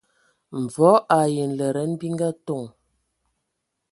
Mvɔ 0.63 0.89
ai 1.19 1.35
nlɛdɛn 1.49 1.91
bi 1.99 2.07
ngatoŋ. 2.15 2.63